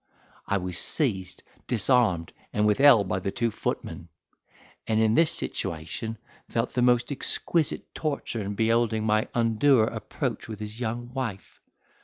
[0.47, 4.07] I was seized, disarmed, and withheld by two footmen;
[4.87, 6.17] and in this situation
[6.49, 11.61] felt the most exquisite torture in beholding my undoer approach with his young wife.